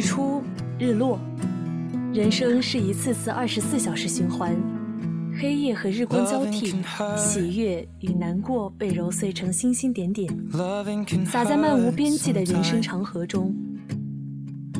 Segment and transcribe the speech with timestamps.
[0.00, 0.42] 日出
[0.78, 1.20] 日落，
[2.14, 4.56] 人生是一次次二十四小时循环，
[5.38, 6.74] 黑夜和日光交替，
[7.18, 10.26] 喜悦与难过被揉碎成星星点点，
[11.26, 13.54] 洒在漫无边际的人生长河中。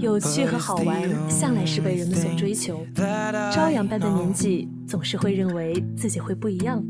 [0.01, 2.81] 有趣和好玩向来是被人们所追求，
[3.53, 6.83] 朝阳般的年纪总是会认为自己会不一样。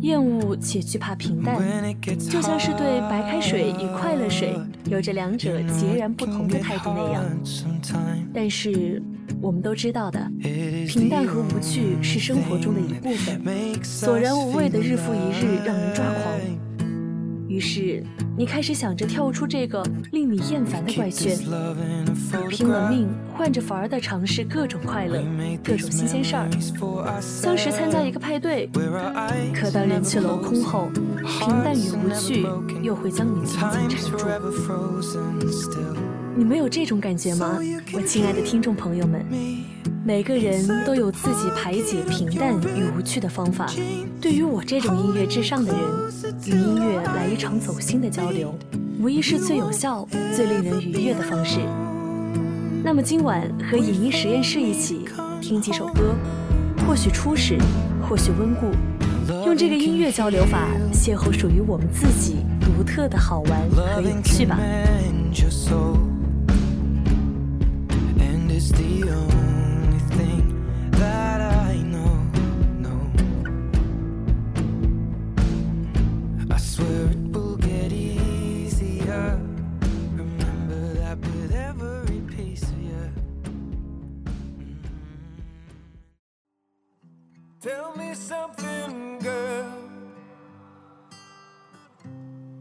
[0.00, 1.56] 厌恶且惧怕平淡，
[2.00, 4.54] 就像是对白开水与快乐水
[4.86, 7.24] 有着两者截然不同的态度那样。
[8.34, 9.02] 但是
[9.40, 10.30] 我们都知道的，
[10.88, 13.40] 平淡和无趣是生活中的一部分。
[13.82, 16.38] 索然无味的日复一日让人抓狂。
[17.52, 18.02] 于是
[18.34, 21.36] 你开始想着跳出这个令你厌烦的怪圈，
[22.48, 25.22] 拼了命换着法儿的尝试各种快乐，
[25.62, 26.48] 各种新鲜事儿，
[27.42, 28.70] 当时参加一个派对。
[29.54, 32.46] 可当人去楼空后，平淡与无趣
[32.82, 34.16] 又会将你紧紧缠住。
[36.34, 37.58] 你们有这种感觉吗，
[37.92, 39.22] 我亲爱的听众朋友们？
[40.04, 43.66] 每个人都有自己排解平淡与无趣的方法。
[44.20, 45.80] 对于我这种音乐至上的人，
[46.44, 48.52] 与音乐来一场走心的交流，
[48.98, 50.04] 无疑是最有效、
[50.34, 51.60] 最令人愉悦的方式。
[52.82, 55.04] 那么今晚和影音实验室一起
[55.40, 56.16] 听几首歌，
[56.84, 57.56] 或许初始，
[58.08, 58.72] 或许温故，
[59.46, 64.58] 用这个音乐交流法邂逅属于我们自己独特的好玩和有趣吧。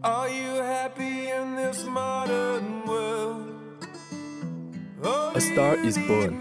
[0.03, 3.43] Are you happy in this modern world?
[5.35, 6.33] A Star Is Born，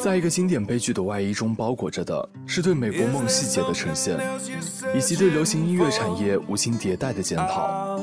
[0.00, 4.16] 在一个经典悲剧的外衣中包裹着的是对美国梦细节的呈现，
[4.94, 7.98] 以及对流行音乐产业无心迭代的检讨。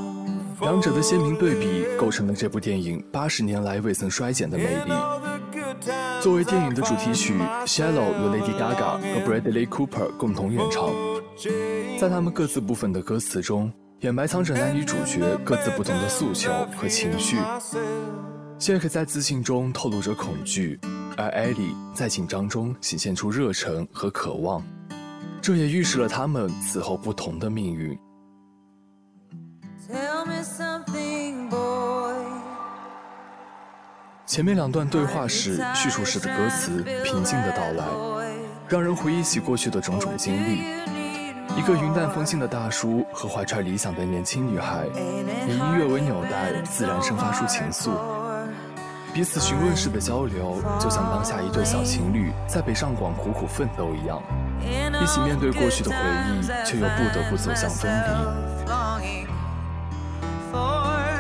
[0.60, 4.92] 两者的鲜明对比，构成了这部电影八十年来未曾衰减的魅力。
[6.20, 7.34] 作为电影的主题曲，
[7.66, 10.90] 《Shallow》由 Lady Gaga 和 Bradley Cooper 共同演唱，
[11.98, 13.72] 在他们各自部分的歌词中，
[14.02, 17.38] 也埋藏着男女主角各自不同的诉求和情绪。
[18.58, 20.80] Jack 在自信中透露着恐惧，
[21.16, 24.64] 而 Ellie 在紧张中显现出热忱和渴望，
[25.40, 27.98] 这也预示了他们此后不同的命运。
[34.26, 37.86] 前面两段对话是叙述式的歌词平静的到来，
[38.68, 41.01] 让人回忆起过去的种种经历。
[41.58, 44.86] 一个云淡风轻的大叔和怀揣理想的年轻女孩，
[45.48, 47.92] 以音乐为纽带，自然生发出情愫。
[49.14, 54.22] 彼此询问式的交流，就像当下一对小情侣在北上广苦苦奋斗一样，
[54.62, 58.10] 一起面对过去的回忆，却又不得不走向分离。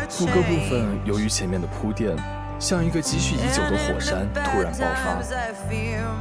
[0.09, 2.15] 副歌部分由于前面的铺垫。
[2.59, 5.19] 像一个积蓄已久的火山突然爆发，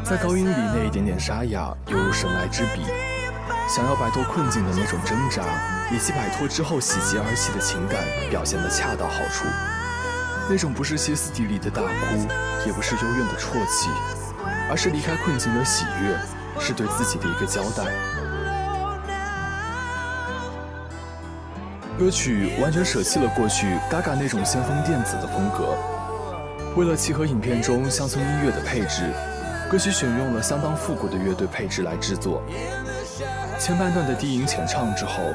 [0.03, 2.81] 在高音里那一点点沙哑，犹如神来之笔。
[3.71, 5.45] 想要摆脱困境的那种挣扎，
[5.93, 9.45] 以及摆脱之后喜极而泣的情感，表现得恰到好处。
[10.49, 12.27] 那种不是歇斯底里的大哭，
[12.67, 13.89] 也不是幽怨的啜泣，
[14.69, 16.19] 而是离开困境的喜悦，
[16.59, 17.85] 是对自己的一个交代。
[21.97, 25.77] 歌曲完全舍弃了过去 Gaga 那种先锋电子的风格。
[26.75, 29.13] 为了契合影片中乡村音乐的配置，
[29.71, 32.43] 歌曲选用了相当复古的乐队配置来制作。
[33.61, 35.35] 前半段的低吟浅唱之后，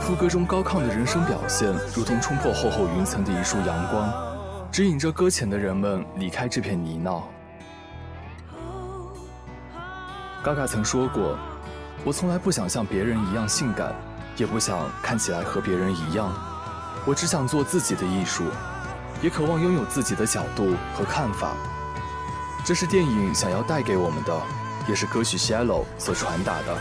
[0.00, 4.10] 副歌中高亢的人声表现，如同冲破厚厚云层的一束阳光，
[4.72, 7.20] 指引着搁浅的人们离开这片泥淖。
[10.42, 11.36] 嘎嘎曾说过
[12.02, 13.92] ：“我从来不想像别人一样性感，
[14.38, 16.32] 也不想看起来和别人一样，
[17.04, 18.44] 我只想做自己的艺术，
[19.20, 21.52] 也渴望拥有自己的角度和看法。”
[22.64, 24.34] 这是电影想要带给我们的，
[24.88, 26.74] 也是歌曲《Shallow》所传达的。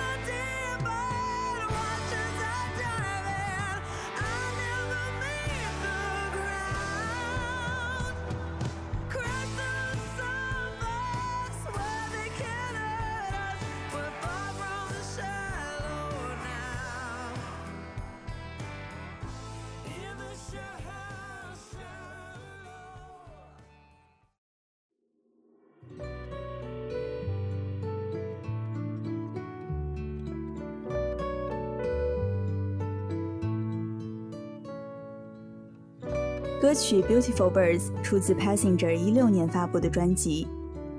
[36.66, 40.48] 歌曲《Beautiful Birds》出自 Passenger 一六年发布的专辑，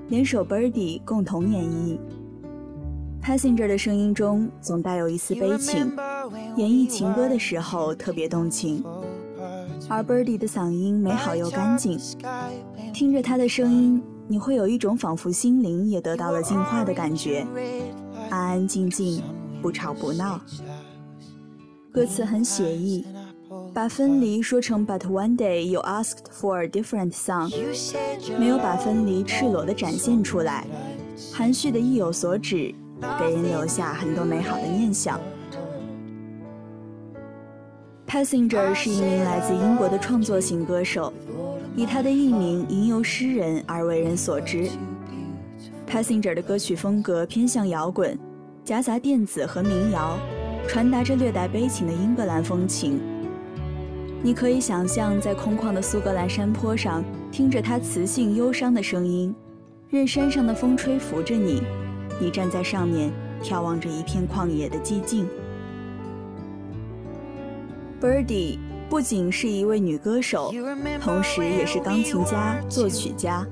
[0.07, 1.97] 联手 Birdy 共同演绎。
[3.21, 5.93] Passenger 的声音中总带有一丝悲情，
[6.55, 8.81] 演绎情歌的时候特别动情。
[9.89, 11.99] 而 Birdy 的嗓音美好又干净，
[12.93, 17.45] 听着他的声音，你会有一种仿佛心灵也得到了净化的感觉，
[18.29, 19.21] 安安静静，
[19.61, 20.39] 不吵不闹。
[21.91, 23.05] 歌词很写意。
[23.73, 27.49] 把分离说成 But one day you asked for a different song，
[28.39, 30.65] 没有把分离赤裸的展现出来，
[31.33, 32.73] 含蓄的意有所指，
[33.19, 35.19] 给人留下很多美好的念想。
[38.07, 41.13] Passenger 是一名来自英国的创作型歌手，
[41.75, 44.69] 以他的艺名吟游诗人而为人所知。
[45.89, 48.17] Passenger 的歌曲风格偏向摇滚，
[48.63, 50.17] 夹杂电子和民谣，
[50.67, 52.99] 传达着略带悲情的英格兰风情。
[54.27, 57.01] 你可以想象，在空旷的苏格兰山坡上，
[57.31, 59.33] 听着她磁性忧伤的声音，
[59.89, 61.63] 任山上的风吹拂着你，
[62.19, 63.09] 你站在上面，
[63.41, 65.25] 眺望着一片旷野的寂静。
[68.01, 68.59] Birdy
[68.89, 70.53] 不仅是一位女歌手，
[71.01, 73.47] 同时也是钢琴家、作曲家。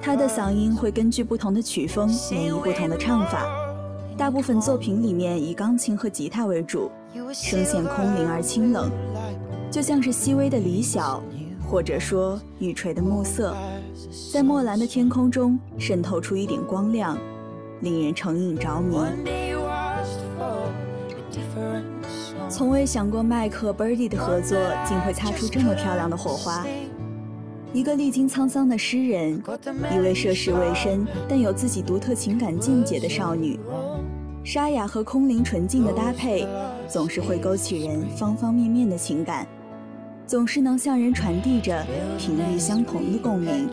[0.00, 3.46] 她的嗓音会根据不同的曲风演绎不同的唱法，
[4.16, 6.90] 大部分作品里面以钢琴和吉他为主，
[7.34, 8.90] 声线空灵而清冷。
[9.70, 11.22] 就像是细微的离晓，
[11.68, 13.54] 或者说雨垂的暮色，
[14.32, 17.18] 在墨蓝的天空中渗透出一点光亮，
[17.80, 18.96] 令人成瘾着迷。
[22.48, 26.64] 从未想过麦克和 Birdy 的合作竟会擦出这么漂亮的火花。
[27.72, 29.42] 一个历经沧桑的诗人，
[29.94, 33.58] 一位涉世未深但有自己独特情感见解的少女，
[34.42, 36.46] 沙哑和空灵纯净的搭配，
[36.88, 39.46] 总是会勾起人方方面面的情感。
[40.26, 41.86] 总是能向人传递着
[42.18, 43.70] 频率相同的共鸣。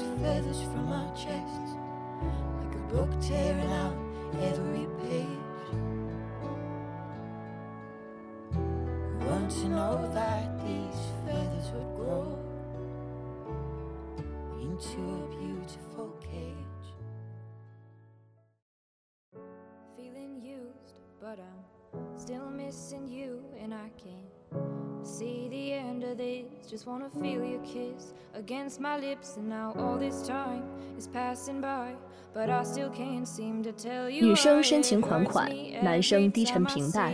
[25.04, 29.74] See the end of this just wanna feel your kiss against my lips and now
[29.78, 30.64] all this time
[30.98, 31.94] is passing by
[32.34, 35.50] but i still can't seem to tell you 女生深情款款
[35.82, 37.14] 男生低沉平淡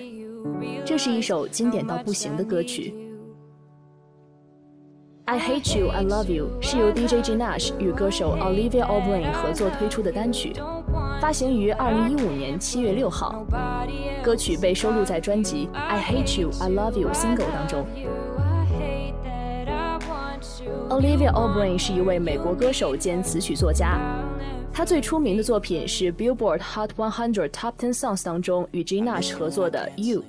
[0.85, 2.93] 这是一首经典到不行的歌曲
[5.25, 10.53] I Hate You, I Love You 是由 DJ J Nash 与歌手 Olivia O'Brien 合作推出的单曲，
[11.21, 13.45] 发行于2015年7月6号。
[14.22, 17.86] 歌曲被收录在专辑《I Hate You, I Love You》single 当中。
[20.88, 23.98] Olivia O'Brien 是一位美国歌手兼词曲作家，
[24.72, 30.20] 她最出名的作品是 Billboard Hot 100 Top 10 Songs 当中与 J Nash 合作的《You》。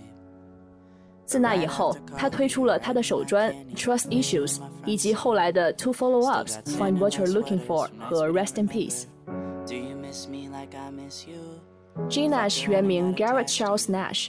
[1.25, 9.03] 自那以后，他推出了他的首专《Trust Issues》，以及后来的 Two Follow-ups《Find What You're Looking For》和《Rest in Peace》。
[12.08, 14.28] G Nash 原名 Garrett Charles Nash，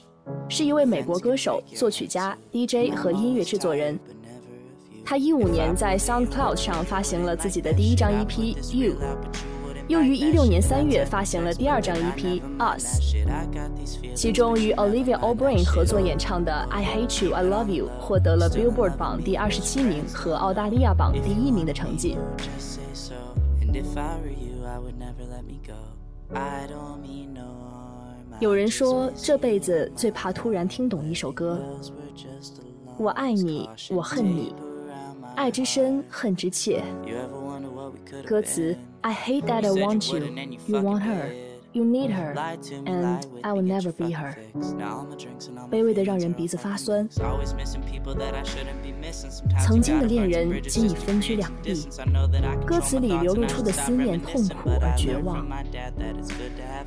[0.50, 4.00] 是一位美国歌手、作曲家、DJ 和音乐制作人。
[5.04, 8.94] 他一五年在 SoundCloud 上发行了自己的第一张 EP《You》。
[9.92, 12.42] 又于一六年三月发行了第二张 EP
[12.80, 13.02] 《Us》，
[14.16, 22.18] 其中与 Olivia O'Brien 合作演唱的《I Hate You I Love You》获得了 Billboard 榜第二十七名和澳大利亚榜第一名的成绩。
[28.40, 31.60] 有人说这辈子最怕突然听懂一首歌。
[32.98, 34.56] 我爱你，我恨你，
[35.36, 36.84] 爱之深，恨之切。
[38.26, 40.26] 歌词：I hate that I want you,
[40.68, 41.51] you want her。
[41.74, 42.36] You need her,
[42.86, 44.36] and I will never be her。
[45.72, 47.08] 卑微的让人鼻子发酸。
[49.66, 51.88] 曾经的恋人，今已分居两地。
[52.66, 55.48] 歌词里流露出的思念、痛苦而绝望。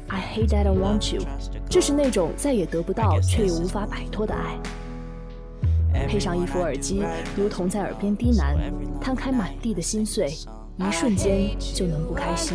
[0.08, 1.22] I hate that I want you，
[1.70, 4.58] 这是那种再也得不到却又无法摆脱的爱。
[6.06, 7.02] 配上一副耳机，
[7.34, 8.54] 如同在耳边低喃，
[9.00, 10.28] 摊开满地的心碎，
[10.76, 12.54] 一瞬间就能不开心。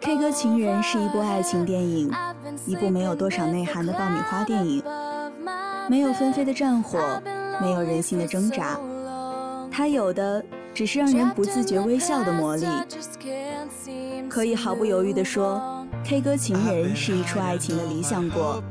[0.00, 2.10] K 歌情人是一部爱情电影，
[2.66, 4.82] 一部没有多少内涵的爆米花电影，
[5.88, 7.22] 没有纷飞的战火，
[7.60, 8.78] 没有人性的挣扎，
[9.70, 12.66] 它有的只是让人不自觉微笑的魔力。
[14.28, 18.62] 可以毫不犹豫地说，K 歌情人是一出爱情的理想国，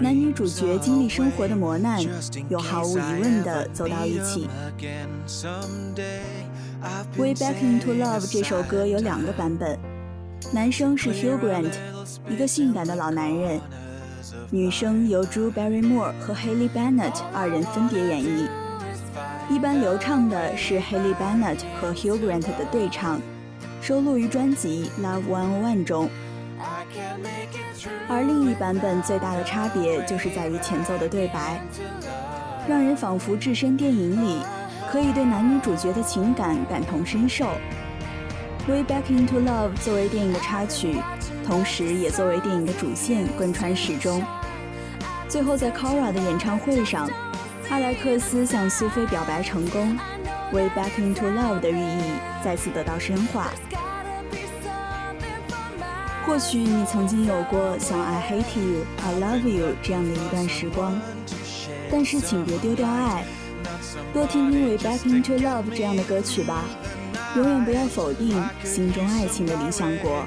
[0.00, 2.02] 男女主角经历生活的磨难，
[2.48, 4.48] 又毫无疑问地走到一起。
[7.16, 9.78] 《Way Back into Love》这首歌有两个版本，
[10.52, 11.72] 男生是 Hugh Grant，
[12.28, 13.58] 一个性感的老男人；
[14.50, 18.46] 女生由 Drew Barrymore 和 Haley Bennett 二人分别演绎。
[19.48, 23.18] 一般流畅的是 Haley Bennett 和 Hugh Grant 的对唱，
[23.80, 26.10] 收录于专辑《Love One One》中。
[28.08, 31.58] 而另一版本最大的差别就是在于前奏的对白，
[32.68, 34.40] 让人仿佛置身电影里。
[34.94, 37.46] 可以对男女主角的情感感同身受。
[38.68, 40.98] 《Way Back into Love》作为电影的插曲，
[41.44, 44.22] 同时也作为电影的主线贯穿始终。
[45.28, 47.10] 最后在 Cora 的演唱会上，
[47.70, 49.98] 阿莱克斯向苏菲表白成功，
[50.54, 52.12] 《Way Back into Love》的寓意
[52.44, 53.48] 再次得到深化。
[56.24, 60.96] 或许你曾经有过像 I Hate You、I Love You 这样的一段时光，
[61.90, 63.24] 但是请别丢掉爱。
[64.12, 66.64] 多听听《为 Back into Love》这样的歌曲吧，
[67.36, 68.30] 永远不要否定
[68.62, 70.24] 心中爱情的理想国。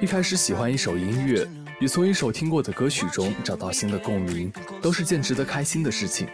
[0.00, 1.46] 一开始喜欢一首音乐，
[1.80, 6.28] 与从一首听过的歌曲中找到新的共鸣，都是件值得开心的事情。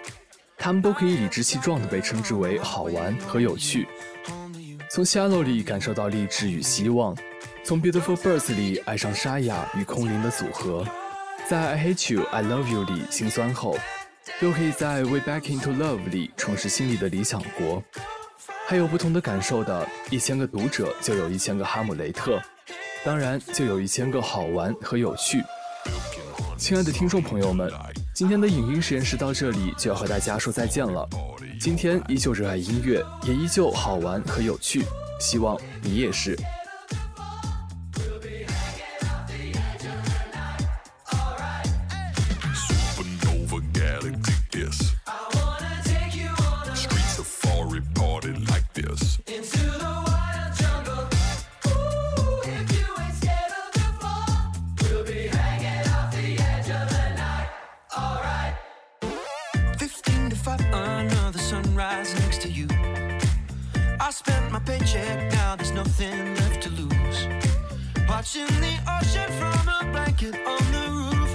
[0.57, 3.87] 他们都可以理直气壮地被称之为好玩和有趣。
[4.91, 7.17] 从《Shallow》里感受到励志与希望，
[7.65, 10.87] 从《Beautiful Birds》里爱上沙哑与空灵的组合，
[11.49, 13.79] 在《I Hate You, I Love You》里心酸后，
[14.41, 17.83] 又可以在《Way Back into Love》里重拾心里的理想国。
[18.71, 22.41] 还有不同的感受的，一千个读者就有一千个哈姆雷特，
[23.05, 25.43] 当然就有一千个好玩和有趣。
[26.57, 27.69] 亲爱的听众朋友们，
[28.15, 31.05] 今天的影音实验室到这里就要和大家说再见了。
[31.59, 34.85] 今天依旧热爱音乐，也依旧好玩和有趣，
[35.19, 36.39] 希望你也是。
[64.21, 67.19] spent my paycheck, now there's nothing left to lose.
[68.07, 71.30] Watching the ocean from a blanket on the roof.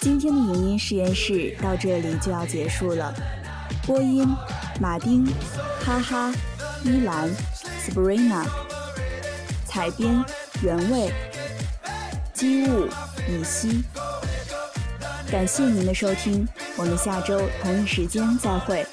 [0.00, 3.14] 今天的影音实验室到这里就要结束了。
[3.86, 4.26] 播音：
[4.80, 5.26] 马丁、
[5.84, 6.32] 哈哈、
[6.82, 7.28] 依兰、
[7.86, 8.46] Sabrina。
[9.66, 10.24] 采编：
[10.62, 11.12] 原味。
[12.32, 12.88] 机务：
[13.28, 13.84] 以西。
[15.30, 18.86] 感谢您的收听，我们下周同一时间再会。